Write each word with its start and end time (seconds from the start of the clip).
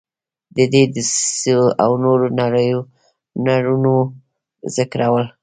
د 0.55 0.57
دې 0.73 0.83
دسیسو 0.95 1.59
او 1.83 1.91
نورو 2.03 2.27
تړونونو 3.45 3.93
ذکرول. 4.75 5.25